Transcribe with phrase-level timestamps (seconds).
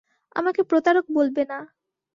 [0.35, 1.59] আমাকে প্রতারক বলবে না।